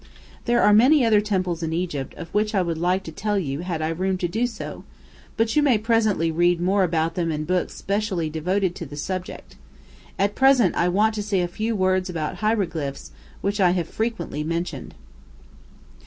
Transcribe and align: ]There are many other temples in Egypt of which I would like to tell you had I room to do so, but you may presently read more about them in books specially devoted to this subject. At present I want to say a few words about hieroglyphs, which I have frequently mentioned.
]There 0.45 0.63
are 0.63 0.73
many 0.73 1.05
other 1.05 1.21
temples 1.21 1.61
in 1.61 1.73
Egypt 1.73 2.15
of 2.15 2.33
which 2.33 2.55
I 2.55 2.63
would 2.63 2.79
like 2.79 3.03
to 3.03 3.11
tell 3.11 3.37
you 3.37 3.59
had 3.59 3.83
I 3.83 3.89
room 3.89 4.17
to 4.17 4.27
do 4.27 4.47
so, 4.47 4.83
but 5.37 5.55
you 5.55 5.61
may 5.61 5.77
presently 5.77 6.31
read 6.31 6.59
more 6.59 6.83
about 6.83 7.13
them 7.13 7.31
in 7.31 7.45
books 7.45 7.75
specially 7.75 8.27
devoted 8.27 8.73
to 8.77 8.87
this 8.87 9.03
subject. 9.03 9.57
At 10.17 10.33
present 10.33 10.73
I 10.73 10.87
want 10.87 11.13
to 11.13 11.21
say 11.21 11.41
a 11.41 11.47
few 11.47 11.75
words 11.75 12.09
about 12.09 12.37
hieroglyphs, 12.37 13.11
which 13.41 13.59
I 13.59 13.73
have 13.77 13.87
frequently 13.87 14.43
mentioned. 14.43 14.95